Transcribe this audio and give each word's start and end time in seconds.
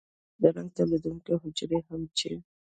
د 0.41 0.43
رنګ 0.55 0.69
تولیدونکي 0.77 1.33
حجرې 1.41 1.79
هم 1.87 2.01
چې 2.17 2.31